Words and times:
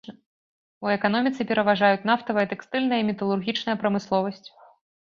У 0.87 0.89
эканоміцы 0.93 1.47
пераважаюць 1.53 2.07
нафтавая, 2.13 2.47
тэкстыльная 2.55 2.99
і 3.05 3.09
металургічная 3.13 3.81
прамысловасць. 3.87 4.45